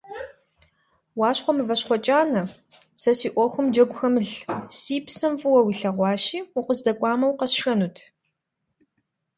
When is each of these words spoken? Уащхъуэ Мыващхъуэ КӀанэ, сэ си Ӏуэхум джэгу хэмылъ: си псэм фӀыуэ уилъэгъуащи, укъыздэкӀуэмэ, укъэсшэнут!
Уащхъуэ 1.19 1.53
Мыващхъуэ 1.57 1.97
КӀанэ, 2.05 2.41
сэ 3.01 3.11
си 3.19 3.29
Ӏуэхум 3.33 3.67
джэгу 3.73 3.97
хэмылъ: 3.99 4.33
си 4.79 4.95
псэм 5.05 5.33
фӀыуэ 5.39 5.61
уилъэгъуащи, 5.63 6.39
укъыздэкӀуэмэ, 6.57 7.25
укъэсшэнут! 7.27 7.95